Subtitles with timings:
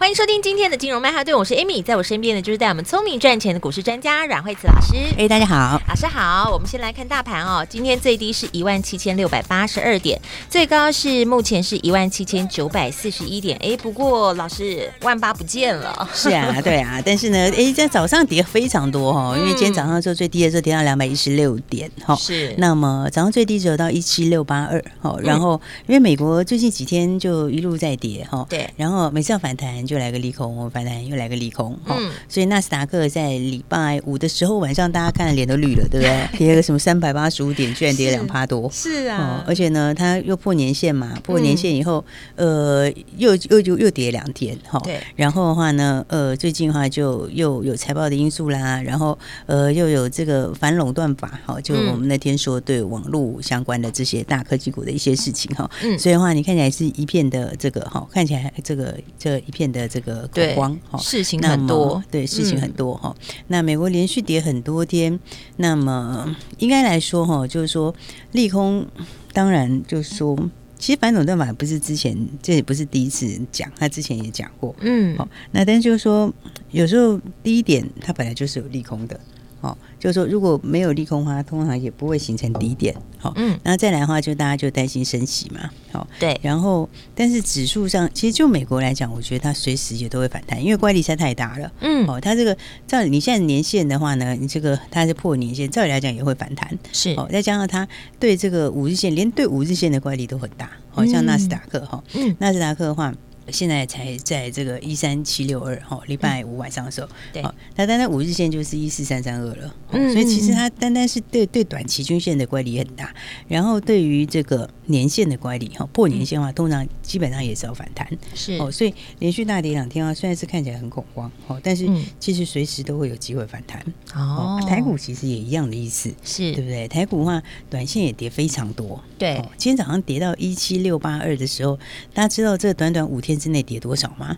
[0.00, 4.96] 欢迎收听今天的金融曼哈顿，我是 Amy，在我身边的就是带我们聪明赚钱的股市专家阮慧慈老师。
[5.18, 6.50] 哎，大家好，老师好。
[6.50, 13.58] 我们先来看大盘哦，今天最低是一万七千六百八十二点，最高是目前是一万七千九百四十一点。
[13.62, 16.08] 哎，不过老师万八不见了。
[16.14, 22.16] 是啊，对啊，但是呢， 哎，在早上跌非常多哈、哦，因为今天早上时候最低的时候跌到两百一十六点哈。
[22.16, 22.54] 是。
[22.56, 28.46] 那么早上最低只有到一七六八二哈，然后因为美国最近几天就一路在跌哈。
[28.48, 28.66] 对。
[28.78, 29.89] 然后每次要反弹。
[29.90, 36.28] 就来个利空，我反弹又来个利空，嗯，所以纳斯达克在礼拜五的时候晚上，大家看脸都绿了，对不对？
[36.38, 42.04] 跌个什么三百八十五点，居然跌两趴多，是啊，而且呢，它又破年线嘛，破年线以后，
[42.36, 59.79] 呃，又又又又跌两天，哈，对，然后的话呢，呃，最近的话就又有财报的因素啦，然后呃，又有这个反垄断法，哈，就我们那天说对网络相关的这些大科技股的一些事情，哈，嗯，所以的话，你看起来是一片的这个，哈，看起来这个这一片的。
[59.80, 63.14] 的这个恐慌哈，事情很多，对，事情很多哈。
[63.48, 65.18] 那美国连续跌很多天，
[65.56, 67.94] 那么应该来说哈，就是说
[68.32, 68.86] 利空，
[69.32, 70.38] 当然就是说，
[70.78, 76.32] 其实反垄断法不是之前，这也不是第一次讲，他之前也讲过，嗯，好，那但是就是说，
[76.70, 79.18] 有时候第一点，它本来就是有利空的。
[79.60, 82.94] 哦，就是说如果没有利空的话，通常也不会形成低点。
[83.18, 85.70] 好，嗯，那再来的话，就大家就担心升息嘛。
[85.92, 86.38] 好，对。
[86.42, 91.70] 然后，但是指数上，其实就美国来讲，我觉得它随时也都会反弹，因为乖离实在太大了。
[91.80, 96.78] 嗯，哦，它这个照你现在年限的话呢，你这个它是破年限，照理来讲也会反弹。
[96.92, 97.86] 是，哦，再加上它
[98.18, 100.70] 对这个五日线，连对五日线的乖离都很大。
[100.88, 103.14] 好像纳斯达克哈，嗯，纳斯达克的话。
[103.50, 107.42] 现在才在这个一三七六二哈，礼拜五晚上的时候，对，
[107.76, 113.14] 那单单五日线就是一四三三二了，嗯，所以其实它单单是对对短期均线的乖离很大，
[113.48, 118.54] 然后对于这个年线的乖离哈，破年线的话，通常基本上也是要反弹，是。
[118.58, 121.88] 哦，所以连续大跌两天啊，虽然是看起来很恐慌哦，但是
[122.18, 123.84] 其实随时都会有机会反弹。
[124.14, 124.58] 哦。
[124.68, 126.52] 台股其实也一样的意思，是。
[126.52, 126.86] 对不对？
[126.88, 131.78] 台股的话，短线也跌非常多，对，今天早上跌到一七六八二的时候，
[132.12, 134.36] 大家知道这短短五天之内跌多少吗？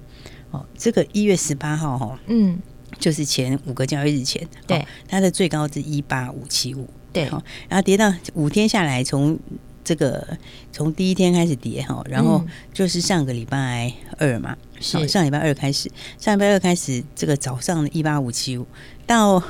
[0.52, 2.58] 哦，这个一月十八号哈，嗯，
[2.98, 7.24] 就是前五个交易日前，对，它的最高是一八五七五，对，
[7.68, 9.38] 然后跌到五天下来，从
[9.82, 10.38] 这个
[10.70, 18.66] 从第一天开始跌哈，然后就是上个礼拜二嘛，是上礼拜二开始，上礼拜二开始，这个早上的一八五七五
[19.06, 19.42] 到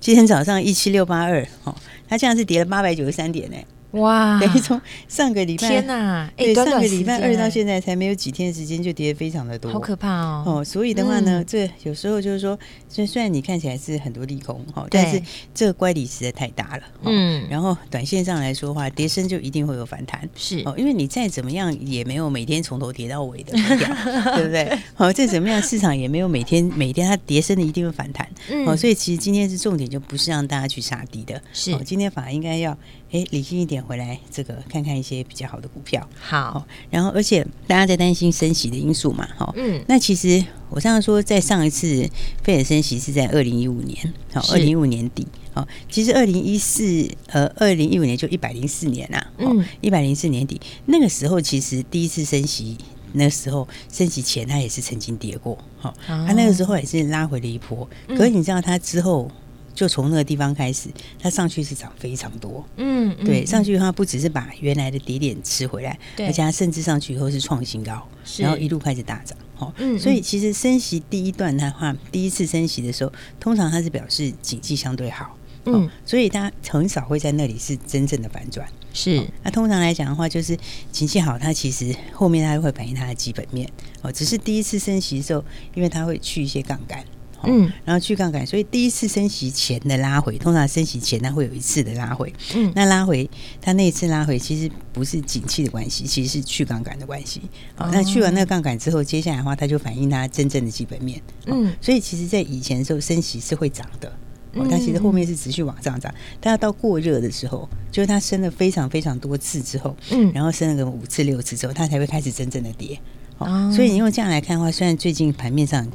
[0.00, 1.74] 今天早上一七六八二，哦，
[2.08, 3.56] 它这样是跌了八百九十三点呢。
[3.92, 4.38] 哇！
[4.40, 10.44] 等于从上个礼拜天哪，对，上个礼拜二到现在才没有几天时间就跌非常的多，好可怕哦！
[10.46, 12.58] 哦，所以的话呢，这有时候就是说，
[12.88, 15.20] 虽虽然你看起来是很多利空哈，但是
[15.52, 17.46] 这个乖离实在太大了，嗯。
[17.50, 23.52] 然后短线上来说的话，跌升就一定会有反弹，是哦，因为你再怎么样也没有每天从头跌到尾的，
[24.36, 24.78] 对不对？
[24.94, 32.76] 好，再怎么样市场也没有每天每天它跌升的一定会反弹，嗯哦，所以其实今天是重点，就不是让大家去杀低的，是今天反而应该要。
[33.12, 36.08] 哎，理性一点回来，这个看看一些比较好的股票。
[36.18, 42.08] 好，然后而且大家在担心升息的因素嘛，哈，嗯，那其实我上次说，在上一次
[42.42, 50.60] 费尔升息是在二零一五年，好，二零一五年底，好，其实二零一四呃，二零一五年就一百零四年啦，嗯，一百零四年底。
[50.86, 52.76] 那个时候，其实第一次升息，
[53.12, 59.30] 那个时候升息前，它也是曾经跌过，好，它那个时候也是拉回了一波，可是你知道它之后。
[59.74, 60.88] 就从那个地方开始，
[61.18, 68.42] 它上去是涨非常多，嗯，对，上去的话不只是把原来的底点吃回来，对，而且它甚至上去以后是创新高，是。
[68.42, 80.58] 然后一路开始大涨，好，嗯，所以其实升息第一段的话，第一次升息的时候，通常它是表示景气相对好，嗯，所以它很少会在那里是真正的反转，是，那通常来讲的话，就是
[80.90, 83.70] 景气好，它其实后面它会反映它的基本面，
[84.02, 85.44] 哦，只是第一次升息的时候，
[85.74, 87.04] 因为它会去一些杠杆。
[87.44, 92.32] 嗯，然后去杠杆，所以第一次升息前的拉回，通常升息前它会有一次的拉回。
[92.54, 93.28] 嗯，那拉回
[93.60, 97.40] 它那一次拉回，其实不是景气的关系，其实是去杠杆的关系。
[97.74, 101.20] 好，那去完那个杠杆之后，接下来的话，它就反映它真正的基本面。
[101.46, 104.12] 嗯，所以其实，在以前的时候，升息是会涨的。
[104.54, 106.12] 哦，但其实后面是持续往上涨。
[106.40, 113.00] 但要到过热的时候，就是它升了非常非常多次之后，嗯，然后升了个五次六次之后，它才会开始真正的跌。
[113.38, 115.88] 哦，所以你用这样来看的话，虽然最近盘面上。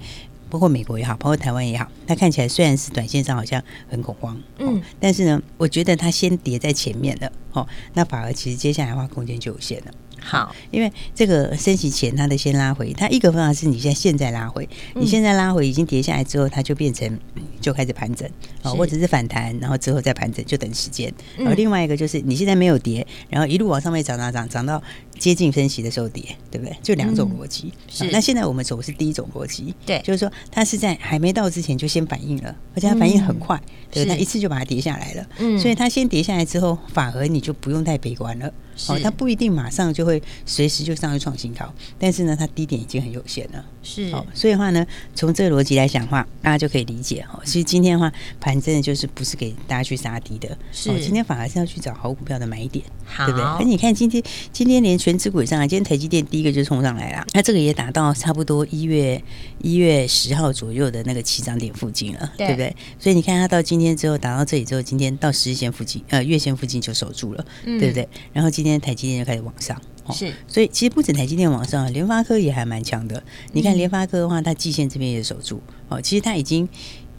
[0.55, 9.91] 包括美国也好，包括台湾也好，它看起来虽然是短线上好像很恐慌，嗯，但是呢，我觉得它先跌在前面了，哦，那反而其实接下来的话空间就有限了。
[10.21, 17.19] 好，因为这个升息前它的先拉回，它一个方法是你现在现在拉回，你现在拉回已经跌下来之后，它就变成
[17.59, 18.27] 就开始盘整
[18.63, 21.13] 啊，或者是反弹，然后之后再盘整，就等时间。
[21.37, 24.81] 然后另外一个就是你现在没有跌，然后一路往上面涨涨涨，涨到
[25.17, 26.75] 接近分析的时候跌，对不对？
[26.81, 27.71] 就两种逻辑。
[27.87, 33.59] 是，那现在我们走的是第一种逻辑，对，就是说它是在还没到之前就先反应了，而且它反应很快，
[33.91, 35.25] 对，它一次就把它跌下来了。
[35.39, 38.51] 嗯，所以它先跌下来之后，反而你就不用太悲观了。
[38.89, 43.65] 哦，它不一定马上就会随时就上去创新高，但是呢，它低点已经很有限了。
[43.81, 44.85] 是，哦，所以的话呢，
[45.15, 47.39] 从这个逻辑来讲的话，大家就可以理解哈。
[47.45, 53.45] 其实今天的话，盘真的就是不是给大家去杀低的，是，今天反而是要去找好股票的买点，好对不对？
[53.45, 54.21] 而你看今天，
[54.51, 59.23] 今天连权值股上来，今天台积电第一个就冲上来了，那这个也达到差不多一月
[59.61, 62.75] 一月十号左右的那个起涨点附近了，对，对不对？
[62.97, 68.09] 所以你看它到今天之后达到这里之后，今天到十日线附近，呃，月线附近就守住了，嗯、对不对？
[68.33, 69.79] 然后今天台积电就开始往上。
[70.11, 73.23] 是，所以其实不止台积电往上，联发科也还蛮强的。
[73.51, 76.01] 你看联发科的话，它季线这边也守住哦。
[76.01, 76.67] 其实它已经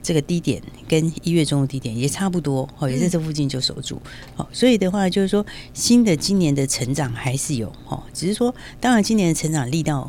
[0.07, 4.01] 这个低点跟一月中的低点也差不多哦，也在这附近就守住。
[4.37, 5.45] 哦，所以的话就是说，
[5.75, 10.09] 新的今年的成长还是有哦，只是说当然今年的成长力道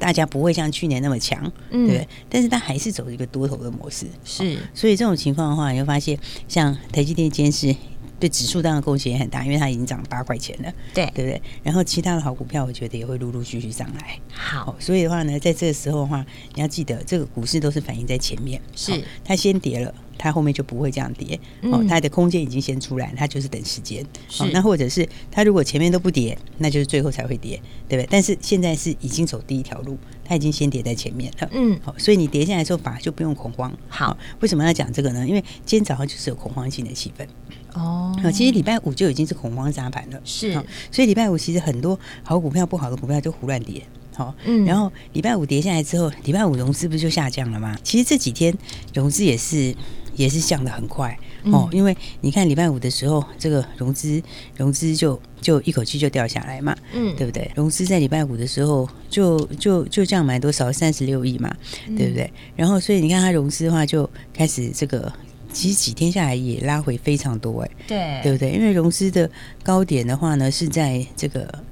[0.00, 1.40] 大家不会像去年那么强，
[1.70, 2.08] 对不对？
[2.28, 4.06] 但是它还是走一个多头的模式。
[4.24, 7.76] 是，所以这种情况的话，你会发现像台积电今天是。
[8.18, 11.42] 对指数当然贡献也很大，因为它已经涨八块钱了，对对不对？
[11.62, 14.18] 然后其他的好股票，我觉得也会陆陆续续上来。
[14.32, 16.24] 好，所以的话呢，在这个时候的话，
[16.54, 21.38] 你要记得，这个股市都是反映在前面，是它先跌了，它后面就不会这样跌。
[21.62, 24.04] 哦，它的空间已经先出来，它就是等时间。
[24.28, 28.08] 是，那或者是它如果前面都不跌，那就是最后才会跌，对不对？
[28.10, 31.48] 但是现在是已经走第一条路，它已经先跌在前面了。
[31.52, 33.70] 嗯，好，所以你跌下来之后，反而就不用恐慌。
[33.88, 35.26] 好，为什么要讲这个呢？
[35.26, 37.26] 因为今天早上就是有恐慌性的气氛。
[37.76, 40.52] 哦，其实礼拜五就已经是恐慌砸盘了，是，
[40.90, 43.82] 所以礼拜五其实很多好股票、不好的股票就胡乱跌，
[44.14, 47.76] 好，嗯，然后礼拜五跌下来之后，礼拜五融资不是就下降了吗？
[47.82, 48.56] 其实这几天
[48.94, 49.74] 融资也是
[50.14, 54.22] 也是降的很快哦，因为你看礼拜五的时候，这个融资
[54.56, 57.50] 融资就就一口气就掉下来嘛，嗯，对不对？
[57.54, 61.54] 融资在礼拜五的时候就就就降蛮多少，三十六亿嘛，
[61.96, 62.32] 对不对？
[62.56, 65.12] 然后所以你看它融资的话就开始这个。
[65.56, 68.52] 其实几天下来也拉回非常多哎，对，对不对？
[68.52, 69.30] 因为融资的
[69.62, 71.62] 高点的话呢，是在这个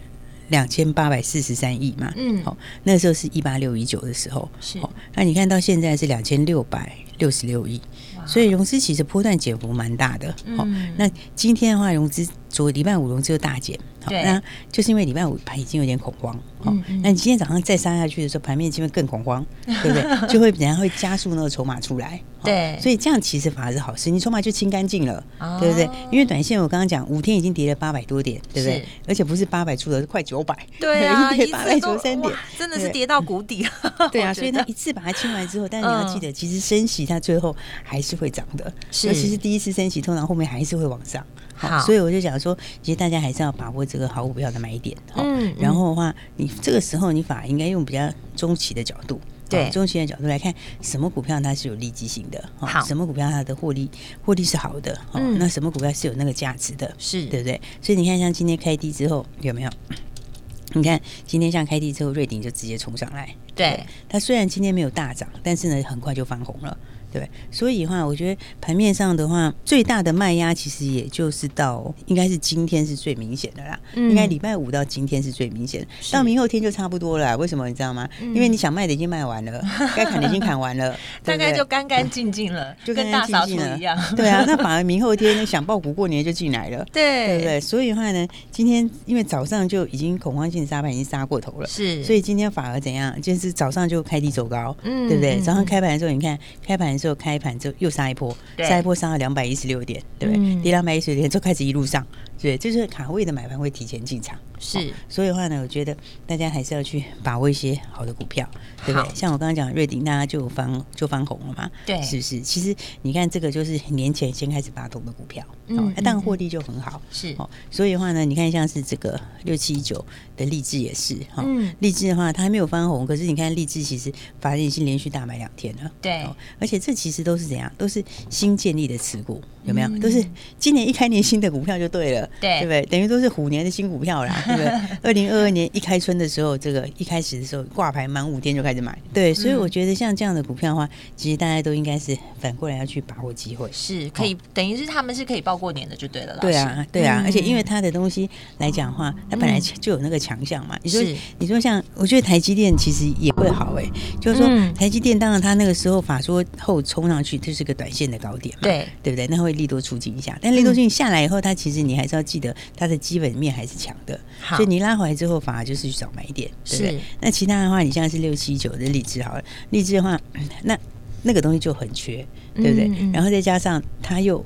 [0.48, 4.78] 两千八百四十三亿嘛，嗯，好，那时候是一八六一九的时候，是，
[5.14, 7.80] 那你看到现在是两千六百六十六亿，
[8.26, 10.66] 所以融资其实波段减幅蛮大的，好，
[10.96, 12.26] 那今天的话融资。
[12.54, 14.40] 昨礼拜五融资又大减，好，那
[14.70, 16.72] 就是因为礼拜五盘已经有点恐慌，好，
[17.02, 20.28] 那你今天早上再杀下去的时候，盘面就会更恐慌， 对不对？
[20.28, 25.22] 就会然后会加速那个筹码出来，对，所以这样其实反而是好事，你筹码就清干净了，
[25.60, 25.88] 对不对？
[26.10, 28.86] 因为短线我刚刚讲五天已经跌了八百多点，对不对？
[29.06, 33.70] 而且不是八百出头，是快九百，对啊， 跌八百九三点，真的是跌到谷底了，
[34.10, 38.72] 对啊，所以它一次把它清完之后，但是你要记得，其实升息它最后还是会涨的，
[39.04, 41.24] 尤其是第一次升息，通常后面还是会往上。
[41.56, 44.96] 好，所以我就讲说，其实大家还是要把握这个好股票的买点。
[45.14, 53.90] 嗯，然后的话，你这个时候你反而应该用比较中期的角度，对，中期的角度来看，什么股票它是有利基性的，好，什么股票它的获利
[54.24, 57.60] 获利是好的，嗯，那什么股票是有那个价值的，是对不对？
[57.80, 59.70] 所以你看，像今天开低之后有没有？
[60.76, 66.76] 你看今天像开低之后，瑞鼎就直接冲上来，对，它虽然今天没有大涨，但是呢，很快就翻红了。
[67.14, 73.78] 对，所以的话，我觉得盘面上的话，最大的卖压其实也就是到，应该是今天是最明显的啦。
[73.94, 77.36] 嗯、应该礼拜五到今天是最明显的，到明后天就差不多了。
[77.36, 78.08] 为什么你知道吗？
[78.20, 79.62] 嗯、因为你想卖的已经卖完了，
[79.94, 83.96] 该砍的已经砍完了， 大概就干干净净了，就跟大扫除一样。
[84.16, 87.60] 对啊，那反而明后天想抱股过年就进来了， 对，对不对？
[87.60, 93.22] 所以的话呢，今天因为早上就已经恐慌性杀盘已经杀过头了，是，所以今天反而怎样？
[93.22, 95.38] 就是早上就开低走高，嗯，对不对？
[95.38, 96.98] 早上开盘的时候，你看开盘。
[97.04, 100.62] 就开盘之后又杀一波，杀一波杀了两百一十六点，对不对？
[100.62, 102.06] 跌两百一十六点就开始一路上，
[102.44, 104.92] 对，就是卡位的买盘会提前进场，是。
[105.08, 105.96] 所以的话呢，我觉得
[106.26, 108.48] 大家还是要去把握一些好的股票，
[108.84, 109.14] 对不对？
[109.14, 112.40] 像我刚刚讲瑞鼎，大家就翻就翻红了嘛，对，是不是？
[112.40, 117.34] 其实你看这个就是年前先开始发动的股票，哦，那当然获利就很好，是。
[117.38, 120.04] 哦，所以的话呢，你看像是这个六七一九
[120.36, 121.44] 的励志也是，哈，
[121.78, 126.26] 立志的话它还没有翻红，可是你看励志其实法人已经连续大买两天了，对，
[126.58, 126.92] 而且这。
[127.04, 127.70] 其实都是怎样？
[127.76, 129.88] 都是新建立的持股，有没有？
[129.98, 130.24] 都是
[130.58, 132.82] 今年一开年新的股票就对了，对，对不对？
[132.86, 134.98] 等于都是虎年的新股票啦， 对不对？
[135.02, 150.78] 二零二二年一开春的时候，这个一开始的时候挂牌满五天就开始买，对，所以我觉得像这样的股票的话，其实大家都应该是反过来要去把握机会，是可以，等于是他们是可以报过年的就对了啦，对啊，对啊，而且因为他的东西来讲的话，他本来就有那个强项嘛。
[150.82, 151.02] 你说，
[151.38, 153.84] 你说像我觉得台积电其实也会好哎，
[154.20, 159.26] 就是说台积电当然它那个时候法说后冲上去，就是个短线的高点嘛，对，对不对？
[159.28, 167.00] 那会利多出尽一下，但利多出尽下来以后，它其实你还是要记得它的基本面还是强的，所以你拉回来之后，反而就是去找买点，对不对？
[167.20, 170.20] 那其他的话，你现在是六七九的荔枝好了，荔枝的话，
[170.64, 170.78] 那
[171.22, 172.90] 那个东西就很缺，对不对？
[173.12, 174.44] 然后再加上它又。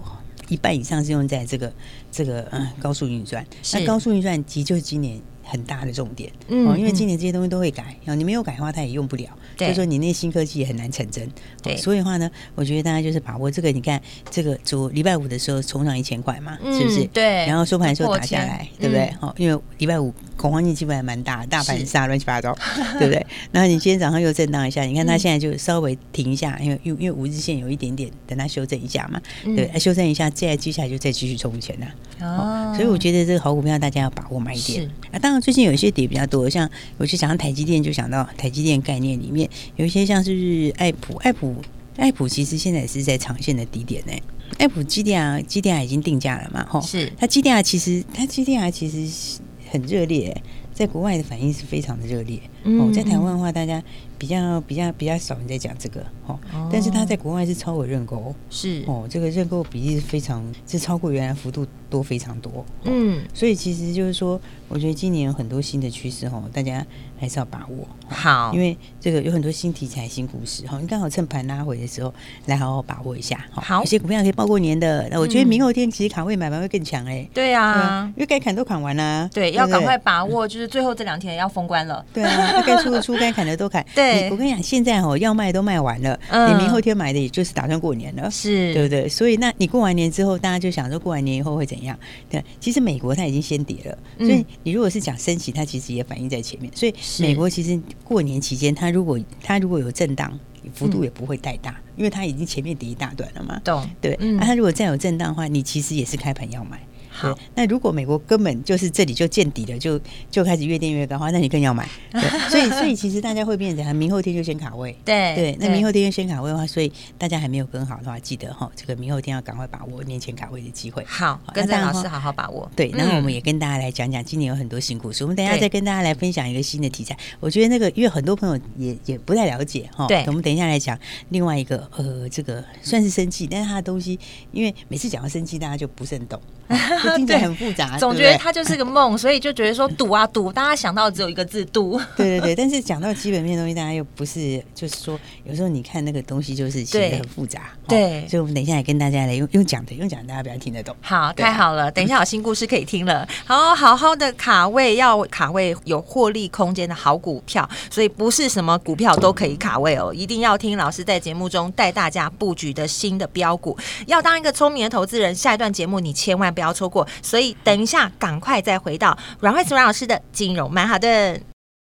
[0.50, 1.70] 一半以上是用在这个
[2.10, 5.20] 这个嗯高速运算，那高速运算其实就是今年
[5.50, 11.26] 很大的重点，嗯，因为今年这些东西都会改，然后你没有改的话，它也用不了，所以说你那新科技也很难成真，
[11.62, 14.00] 对，所以的话呢，我觉得大家就是把握这个，你看
[14.30, 17.04] 这个昨礼拜五的时候冲上一千块嘛，是不是？
[17.06, 19.10] 对，然后收盘的时候打下来，对不对？
[19.20, 20.12] 好，因为礼拜五。
[20.38, 22.56] 恐慌性基本还蛮大，大盘杀乱七八糟，
[22.98, 23.26] 对不对？
[23.52, 31.86] 然后你今天早上又震荡一下，你看它现在就稍微停一下，因为因因为五日线有一点点，等它修正一下嘛，对，修正一下，接下来接下来就再继续冲钱呐。
[32.20, 34.88] 哦，所以我觉得这个好股票大家要把握买一点。
[35.12, 41.56] 啊，当然最近有一些跌比较多，像我去想到台积电，就想到台积电概念里面有一些像是爱普，爱普，
[41.96, 44.12] 爱普其实现在也是在长线的低点呢。
[44.58, 49.40] 爱普基电啊，基电啊已经定价了嘛，吼，是它基电啊，其实它基电啊其实。
[49.70, 50.36] 很热烈，
[50.72, 52.38] 在国外的反应是非常的热烈。
[52.64, 53.82] 哦，在台湾的话，大家
[54.18, 56.38] 比较比较比较少人在讲这个，哦，
[56.72, 62.64] 但是它在国外是超额认购，是哦，这个认购比例是非常是超过原来幅度多非常多。
[62.84, 66.84] 嗯，所以其实就是说，我觉得今年有很多新的趋势，哈，大家。
[67.20, 70.78] 还是要把握好，因为这个有很多新题材、新故事哈。
[70.80, 72.14] 你刚好趁盘拉回的时候
[72.46, 73.44] 来好好把握一下。
[73.50, 75.08] 好，有些股票可以报过年的。
[75.10, 77.28] 那我觉得明后天其实卡位买盘会更强哎。
[77.34, 79.28] 对啊，因为该砍都砍完了。
[79.34, 82.06] 对，要赶快把握，就是最后这两天要封关了。
[82.14, 83.84] 对啊，该出的出，该砍的都砍。
[83.96, 89.08] 对，我跟你讲，现在哦要卖都卖完了，你明后天买的也就是打算过年了，是，对不对？
[89.08, 91.98] 所以那你过完年之后，大家就想说过完年以后会怎样？
[92.30, 96.94] 对，其实美国它已经先跌了，所以你如果是讲升息，它其实也反映在前面，所以。
[97.20, 100.38] 美国其实过年期间，它如果它如果有震荡，
[100.72, 103.60] 幅度也不会太大，因为它已经前面跌一大段了嘛。
[103.64, 104.16] 懂，对。
[104.16, 106.80] 那它如果再有震荡的话，你其实也是开盘要买。
[107.18, 111.88] 好，那如果美国根本就是这里就见底了，就就开始越垫越高的话，那你更要买。
[112.12, 114.96] 对， 所以所以其实大家会变成明后天就先卡位。
[115.04, 121.04] 对对，那明后天就先卡位的话，所以大家还没有跟好的话，记得哈，这个明后天要赶快把握年前卡位的机会。
[121.04, 122.70] 好，跟着老师好好把握。
[122.76, 125.24] 对，然后我们也跟大家来讲讲，今年有很多新故事。
[125.24, 127.16] 我们等一下再跟大家来分享一个新的题材。
[127.40, 130.06] 我觉得那个因为很多朋友也也不太了解哈。
[130.06, 130.96] 对，我们等一下来讲
[131.30, 134.18] 另外一个呃，这个算是生气，但是它的东西，
[134.52, 136.40] 因为每次讲到生气，大家就不是很懂。
[137.16, 141.98] 听起来很复杂，总觉得它就是个梦，所以就觉得说赌啊赌，大家想到只有一个字赌。
[142.16, 147.62] 对对对，但是讲到基本面的东西，大家又不是，就是说有时候你看那个东西就是写的很复杂。
[147.88, 150.94] 对，所以我们等一下来跟大家来用用讲的，用讲大家比较听得懂。
[151.00, 153.26] 好，太好了，等一下有新故事可以听了。
[153.46, 163.74] 好，好好的卡位，要卡位有获利空间的好股票，所以不是什么股票都可以卡位哦，一定要听老师在节目中带大家布局的新的标股。
[164.06, 166.54] 要当一个聪明的投资人，下一段节目你千万。
[166.58, 171.36] 不要错过，所以等一下，赶快再回到阮慧慈阮老师的金融曼哈顿。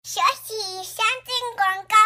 [0.04, 2.03] 休息，先进广告。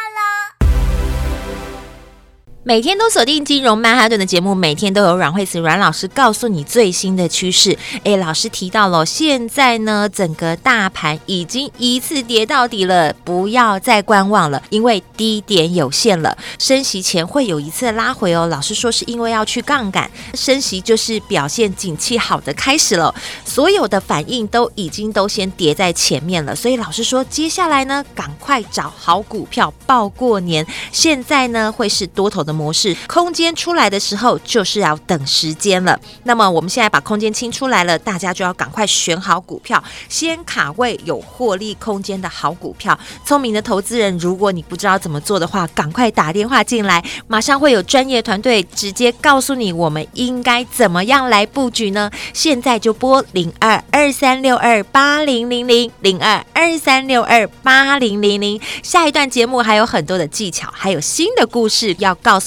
[2.68, 7.78] 每天都锁定金融曼哈顿的节目，每天都有阮慧慈阮老师告诉你最新的趋势。
[8.04, 16.38] 诶，老师提到了，现在呢，整个大盘已经一次跌到底了，不要再观望了，因为低点有限了。
[16.60, 18.48] 升息前会有一次拉回哦。
[18.48, 23.16] 老师说是因为要去杠杆，升息就是表现景气好的开始了。
[23.46, 30.68] 所有的反应都已经都先跌在前面了，所以老师说接下来呢，赶快找好股票报过年。
[30.92, 36.00] 现在呢，会是多头的模式空间出来的时候，就是要等时间了。
[36.24, 42.98] 那么我们现在把空间清出来了，大家就要赶快选好股票，先卡位有获利空间的好股票。
[43.24, 52.10] 聪明的投资人，如果你不知道怎么做的话，赶快打电话进来，马上会有专业团队直接告诉你我们应该怎么样来布局呢？
[52.34, 58.60] 现在就拨零二二三六二八零零零零二二三六二八零零零。
[58.82, 62.47] 下一段节目还有很多的技巧，还有新的故事要告诉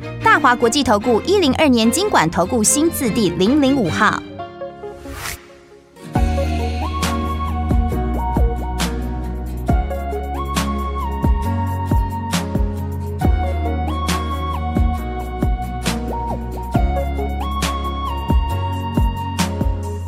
[0.23, 4.21] 大华国际投顾一零二年经管投顾新字第零零五号。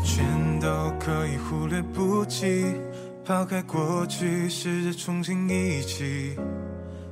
[0.04, 0.68] 全都
[1.00, 2.66] 可以忽略不计，
[3.26, 6.38] 抛开过去，试着重新一起。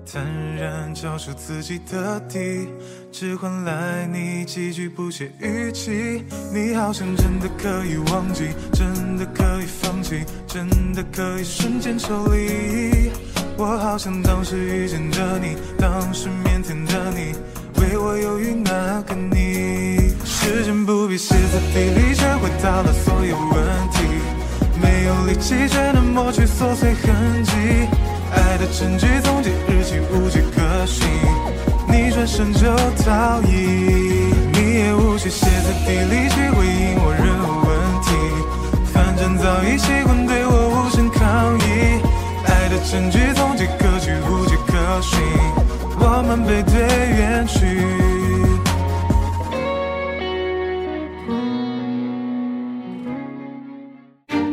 [0.05, 0.23] 坦
[0.55, 2.67] 然交出自己的底，
[3.11, 6.23] 只换来你几句不屑语气。
[6.53, 13.11] 你好像真的可以忘记，真的可以放弃，真的可以瞬间抽离。
[13.57, 17.33] 我好像当时遇见着你，当时腼腆的你，
[17.79, 20.13] 为我犹豫那个你。
[20.25, 24.03] 时间不必歇在笔里，却回答了所有问题。
[24.81, 27.51] 没有力气，却能抹去琐碎痕迹。
[28.33, 31.07] 爱的证据总结日记无迹可寻，
[31.87, 32.67] 你转身就
[33.03, 37.69] 逃逸，你也无需歇斯底里去回应我任何问
[38.01, 38.07] 题，
[38.93, 42.01] 反正早已习惯对我无声抗议。
[42.45, 45.19] 爱的证据总结歌曲无迹可寻，
[45.99, 46.81] 我们背对
[47.17, 47.57] 远去。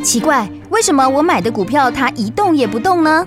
[0.03, 3.27] 奇怪，为什么我买的股票它一动也不动呢？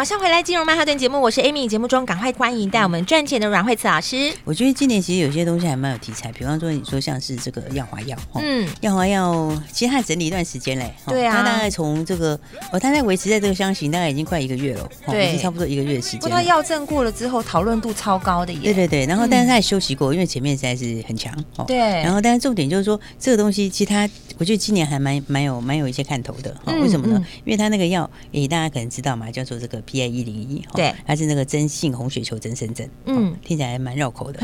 [0.00, 1.68] 马上回来，金融曼哈顿节目，我是 Amy。
[1.68, 4.32] 节目中赶快欢迎带我们赚钱的阮慧慈老师。
[4.44, 12.32] 我觉得今年其实有些东西还蛮有题材，比方说你说像是这个药华药，嗯，药华药其实它整理一段时间嘞，对啊，它大概从这个
[12.72, 16.20] 哦，它在维持在这个箱型大概已经快一个月了，对，已经差不多一个月的时间。
[16.20, 18.60] 不过它药证过了之后，讨论度超高的耶。
[18.62, 21.76] 对对对，然后但是它也休息过，因为前面实在是很强，哦，对。
[21.76, 24.08] 然后但是重点就是说这个东西其实它，
[24.38, 27.22] 我觉得今年还蛮蛮有蛮有一些看头的，哦，为什么呢？
[27.44, 34.38] 因为它那个药，诶，大家可能知道嘛，叫做这个 PI 一零一，对，它是那个真性红血球增生症，嗯，听起来蛮绕口的，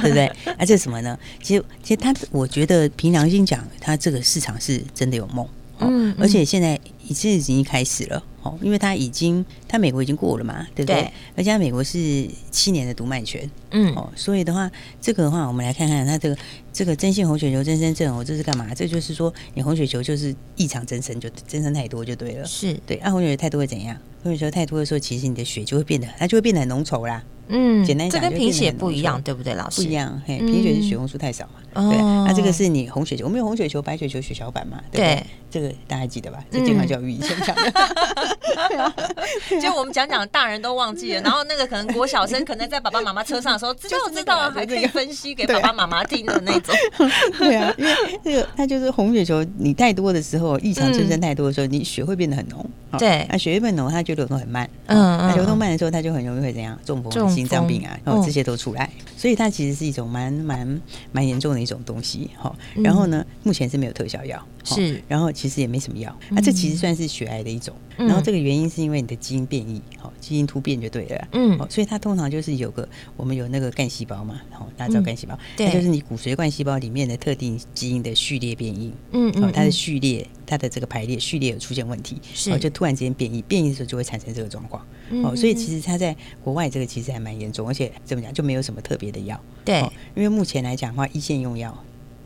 [0.00, 0.26] 对不对？
[0.54, 1.18] 啊，这是什么呢？
[1.42, 5.46] 其实，其实它，我觉得凭良心讲，它这个市场是真的有梦，
[5.80, 8.22] 嗯，而且现在已经已经开始了。
[8.42, 11.02] 哦，因为他已经，他美国已经过了嘛，对不对？
[11.02, 16.36] 对，而且他美国是七年的独卖权，嗯，哦，所以的话，这个的话，我们来看看他这个
[16.72, 18.74] 这个真性红血球增生症，哦，这是干嘛？
[18.74, 22.96] 这就是说，你红血球就是异常增生，就增生太多就对了，是对。
[22.96, 23.96] 啊，红血球太多会怎样？
[24.22, 27.22] 红血球太多的时候，其实你的血就会变得，它就会变得很浓稠啦。
[27.48, 29.82] 嗯，简单讲，这跟贫血不一样，对不对，老师？
[29.82, 31.98] 不一样，嘿，贫血是血红素太少嘛，嗯、对。
[31.98, 35.14] 那、啊、这个是你红血球，我们有红血球、白血球、血小板嘛，对不对？
[35.16, 36.42] 对这个大家还记得吧？
[36.50, 37.72] 这健康教育以前讲的，
[39.60, 41.20] 就我们讲讲，大人都忘记了。
[41.22, 46.74] 然后那个可能国小生可能在爸爸妈妈车上的时候， 知道知道，还可以分析给爸爸妈妈听的那种。
[47.38, 52.64] 对啊，因为这个它就是红血球，你太多的时候，异常增生太多的时候，你血会变得很浓。
[52.98, 54.68] 对，那血液变浓，它就流动很慢。
[54.86, 56.78] 嗯，那流动慢的时候，它就很容易会怎样？
[56.84, 58.90] 中风、心脏病啊，然后这些都出来。
[59.22, 60.82] 所以它其实是一种蛮蛮
[61.12, 62.28] 蛮严重的一种东西。
[62.36, 64.44] 哈，然后呢，目前是没有特效药。
[64.64, 66.12] 是，然后其实也没什么药。
[66.30, 67.72] 那这其实算是血癌的一种。
[67.96, 71.28] 然后这个原因是因为你的基因变异，好，基因突变就对了。
[71.32, 78.92] 嗯，所以它通常就是有个我们有那个干细胞嘛，好，大家知道干细胞，对，就是你骨髓干细胞里面的特定基因的序列变异。
[79.12, 84.84] 嗯嗯，它的序列，它的这个排列序列有出现问题，哦，就突然之间变异，变异的时候就会产生这个状况。
[85.24, 89.40] 哦，所以其实它在国外这个其实还蛮严重，而且怎么讲就没有什么特别的药。
[89.64, 89.80] 对，
[90.14, 91.82] 因为目前来讲的话，一线用药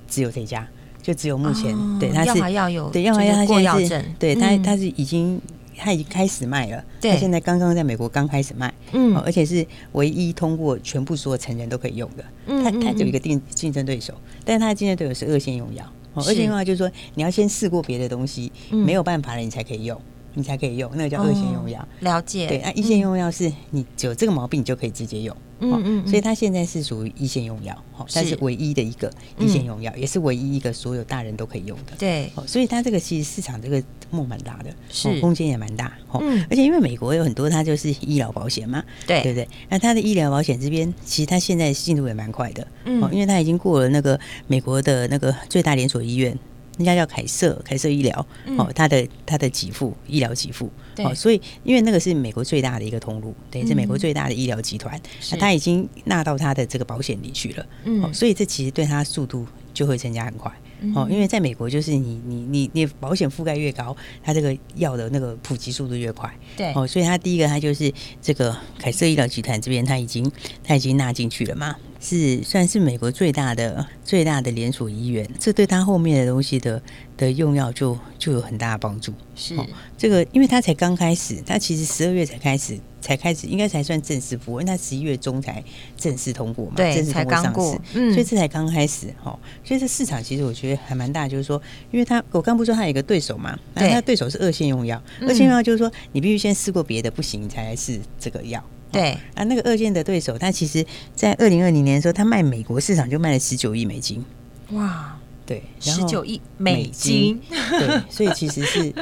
[0.09, 0.67] 只有这家。
[1.03, 5.41] 就只有目前，哦、对，它是要有对，药华药它现在是，对它它是已经
[5.77, 15.85] 它已经开始卖了，对它现在刚刚在美国刚开始卖，嗯、哦，而且是唯一通过全部所有成人都可以用的，嗯，它它有一个竞竞争对手，但是它的竞争对手是二线用药，
[16.16, 20.00] 哦，二线用药就是说你要先试过别的东西，嗯、没有办法了你才可以用。
[20.37, 21.81] 你才可以用，那个叫二线用药。
[21.81, 21.88] 哦。
[22.01, 22.46] 了解。
[22.46, 25.35] 对，那一线用药是你有这个毛病，你就可以直接用。
[25.61, 26.07] 嗯嗯。
[26.07, 31.94] 所以它现在是属于一线用药，哈，它是唯一的一个一线用药，也是唯一一个所有大人都可以用的。
[31.99, 32.31] 对。
[32.46, 35.90] 所以它这个其实市场这个梦蛮大的，是空间也蛮大。
[36.20, 36.44] 嗯。
[36.51, 39.49] 而且因为美国有很多，它就是医疗保险嘛，对对不对？
[39.70, 42.66] 那它的医疗保险这边，其实它现在进度也蛮快的。
[42.85, 43.01] 嗯。
[43.11, 46.38] 因为它已经过了那个美国的那个最大连锁医院。
[46.77, 48.27] 人家叫凯瑟，凯瑟医疗
[48.59, 55.01] 哦，他的他的给付医疗给付，哦，所以因为那个是美国最大的一个通路，等于是美国最大的医疗集团，
[55.33, 60.53] 那他已经纳到他的这个保险里去了，嗯，所以这其实对他速度就会增加很快，
[60.95, 70.31] 哦，因为在美国就是你你你你保险覆盖越高，它这个药的那个普及速度越快，对，哦，所以他第一个他就是这个凯瑟医疗集团这边他已经
[70.62, 71.75] 他已经纳进去了嘛。
[72.00, 76.80] 是算是美国最大的最大的连锁医院，这对他后面的东西的
[77.16, 79.12] 的用药就就有很大的帮助。
[79.35, 85.62] 是、哦、这个，因为他才刚开始，他其实十二月才开始，才开始应该才算正式服务，因为他十一月中才
[85.96, 89.38] 正式通过嘛，对，正式通过上市，嗯，所以这才刚开始哈、哦。
[89.64, 98.62] 所以这市场其实我觉得还蛮大，就是说，因为他我刚不说他有一个对手嘛，那他对手是二线用药，二线用药就是说你必须先试过别的不行，你才来试这个药。
[98.92, 104.25] 对啊，那个二线的对手，他其实，在二零二零年的时候，他卖美国市场就卖了十九亿美金。
[104.70, 108.92] 哇，对，十九亿美金，对，所以其实是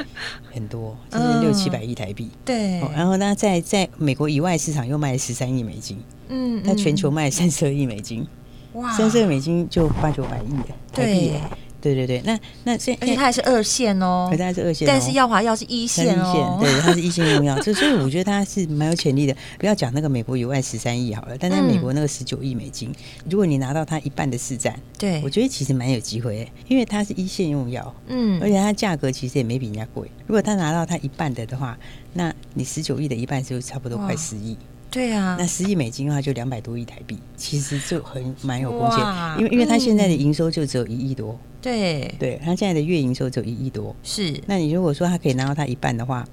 [0.51, 2.29] 很多， 就是六七百亿台币。
[2.43, 5.97] 对，然后呢，在在美国以外市场又卖了十三亿美金。
[6.29, 8.25] 嗯，他全球卖三十二亿美金。
[8.73, 10.51] 哇，三十二亿美金就八九百亿
[10.91, 11.31] 台币。
[11.93, 19.35] 对对对，那那现而且它还是二线哦，它还是二线，但是耀华药是一线哦，对，它是一线用药， 所以所以我觉得它是蛮有潜力的。
[19.59, 22.91] 不要讲那个美国以外十三亿好了，但在美国那个十九亿美金，
[23.29, 30.09] 如果你拿到它一半的市占，对，我觉得其实蛮有机会，因为它是一线用药，嗯，而且它价格其实也没比人家贵。
[30.25, 31.77] 如果他拿到它一半的的话，
[32.13, 34.57] 那你十九亿的一半就差不多快十亿。
[34.91, 38.99] 对啊，那十亿美金的话就两百多亿台币，其实就很蛮有贡献，
[39.37, 46.25] 因为因为它现在的营收就只有一亿多，对对，他现在的月营收只有一亿多，是，那你如果说他可以拿到他一半的话，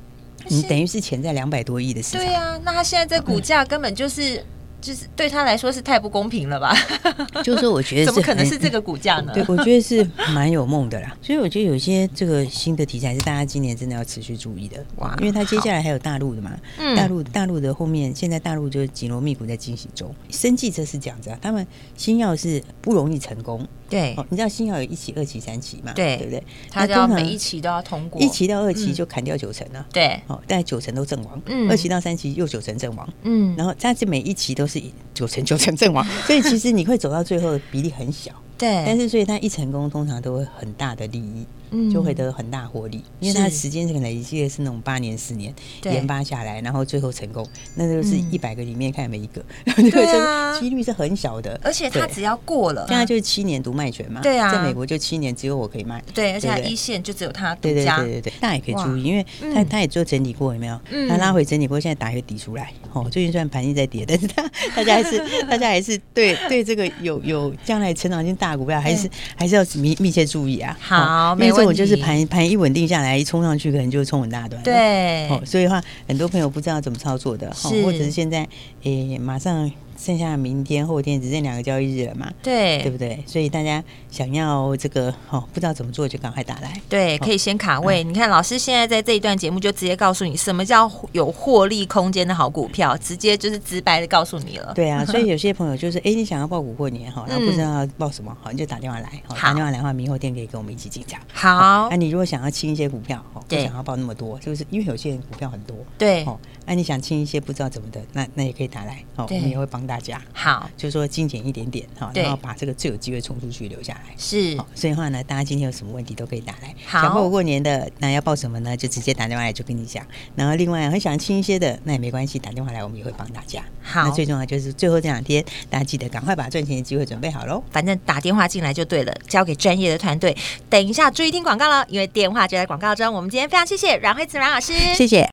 [0.49, 4.37] 你等于是潜在两百多亿的市场，对啊，那他现在这股价根本就是。
[4.37, 4.45] 嗯
[4.83, 6.77] 就是对他来说是太不公平了吧？
[7.45, 9.31] 就是说，我觉得怎么可能是这个股价呢？
[9.33, 11.17] 对，我觉得是蛮有梦的啦。
[11.23, 15.15] 所以我觉得有些这个新的题材是大家今年真的要持续注意的哇！
[15.21, 20.13] 因为他接下来还有大陆的嘛，嗯、大陆大陆的后面现在大陆就是紧锣密鼓在进行中。
[20.31, 21.65] 生技这是这样子啊，他们
[21.97, 23.65] 新药是不容易成功。
[23.93, 25.93] 对，你知道新药有一期、二期、三期嘛？
[25.93, 26.43] 对，对不对？
[26.71, 29.87] 它要每一期都要通过，一期到二期就砍掉九成了。
[29.93, 31.41] 对，哦，大概九成都阵亡。
[31.45, 33.07] 嗯，二期到三期又九成阵亡。
[33.25, 38.33] 嗯，然后但是每一期都是九成九成阵亡，所以其实你会走到最后的比例很小。
[38.63, 41.45] 对，但是所以他一成功，通常都会很大的利益。
[41.71, 41.91] 嗯。
[41.91, 45.53] 就会得很大获利，因为他的时间是可能一系列是那种八年、十年
[45.85, 49.43] 研发下来，然后最后成功，那就是一百个里面看每一个，
[49.91, 51.59] 对啊，几率是很小的。
[51.65, 60.79] 而且他只要过了，现在就是七年独卖权嘛，对啊，在美国就七年只有我可以卖，对，而且一线就只有他独家，对对对对，大家也可以注意，因为他他也做整理过，有没有？
[61.09, 64.43] 他拉回整理过，现在打一个底出来，哦，最近虽然盘一直在跌，但是他
[64.77, 70.77] 大家还是大家还是对对这个有有将来成长性大股票，还是还是要密密切注意啊。
[70.81, 72.49] 好，没错，我就是盘盘。
[72.49, 74.63] 一稳定下来，一冲上去，可能就冲很大段。
[74.63, 78.49] 对，哦，所以的话，很多朋友不知道怎么操作的，哈，或者是现在，
[78.83, 79.71] 诶，马上。
[80.03, 82.29] 剩下明天、后天只剩两个交易日了嘛？
[82.43, 83.23] 对，对不对？
[83.25, 86.81] 所以大家想要这个哦，不知道怎么做，就赶快打来。
[86.89, 88.03] 对，可以先卡位。
[88.03, 94.73] 你看，老师现在在这一段节目就直接告诉你什么叫有获利空间的好股票，直接就是直白的告诉你了。
[94.75, 101.21] 对啊， 所以有些朋友就是，哎，你想要报股过年哈，然后不知道要报什么，好，你就打电话来，好，打电话来的话，明后天可以跟我们一起进场。
[101.33, 106.37] 好，那你如果想要清一些股票，哦，不想要报那么多，就是因为有些人股票很多，对，哦，
[106.67, 110.21] 那你想清一些不知道怎么的，那那也可以打来，哦，我们也会帮大家。
[110.33, 110.69] 好。
[110.77, 114.15] 就是说精简一点点哈，然后把这个最有机会冲出去留下来。
[114.17, 116.75] 是，所以的话呢，大家今天有什么问题都可以打来。
[116.87, 118.77] 好，想过过年的，那要报什么呢？
[118.77, 120.05] 就直接打电话来就跟你讲。
[120.35, 123.63] 然后另外很想轻一些的，那也没关系，打电话来我们也会帮大家。
[123.83, 127.63] 好，那最重要就是最后这两天，大家记得赶快把赚钱的机会准备好喽。
[127.71, 130.37] 反正打电话进来就对了，交给专业的团队。
[130.69, 133.13] 等一下注意听广告了，因为电话就在广告中。
[133.13, 135.29] 我们今天非常谢谢阮惠慈阮老师，谢谢。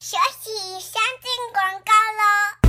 [0.00, 0.50] 休息，
[0.80, 2.63] 先进广告喽。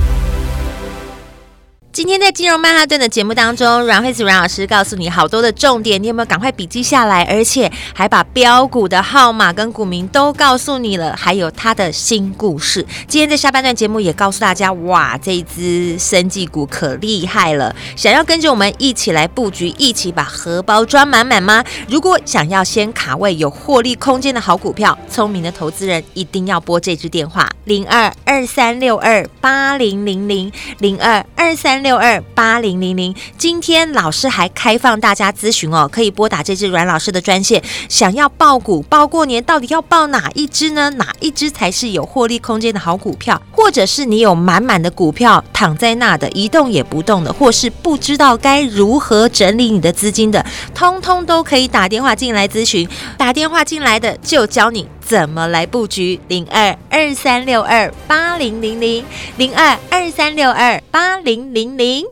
[1.96, 7.24] 今天在金融曼哈顿的节目当中，阮惠子阮老师告诉你好多的重点，你有没有赶快笔记下来？
[7.24, 12.84] 而且还把标股的号码跟股名都告诉你了，还有他的新故事。
[13.08, 17.74] 今天在下半段节目也告诉大家，哇，这一支生技股可厉害了！
[17.96, 21.64] 想要跟着我们一起来布局，一起把荷包装满满吗？
[21.88, 31.85] 如果想要先卡位有获利空间的好股票，聪明的投资人一定要拨这支电话：零二二三六二八零零零零二二三。
[31.86, 37.62] 六二八零零零，今天老师还开放大家咨询哦，可以拨打这支阮老师的专线。
[37.88, 40.90] 想要抱股抱过年，到底要抱哪一支呢？
[40.96, 43.40] 哪一支才是有获利空间的好股票？
[43.52, 50.44] 或者是你有满满的股票躺在那的，一动也不动的，或是不知道该如何整理你的资金的，
[50.74, 52.88] 通通都可以打电话进来咨询。
[53.16, 59.04] 打电话进来的就教你怎么来布局，零二二三六二八零零零
[59.36, 61.78] 零二二三六二八零零。
[61.78, 62.04] 零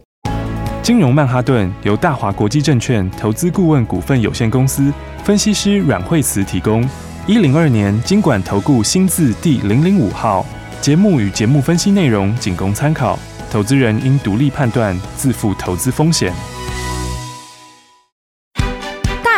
[0.81, 4.93] 金融曼哈顿由大华国际证券投资顾问股份有限公司
[5.25, 6.89] 分析师阮惠慈提供。
[7.27, 10.47] 一零二年金管投顾新字第零零五号。
[10.81, 13.19] 节目与节目分析内容仅供参考，
[13.51, 16.33] 投资人应独立判断，自负投资风险。